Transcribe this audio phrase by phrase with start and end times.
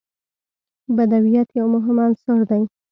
[0.95, 2.63] بدویت یو مهم عنصر دی.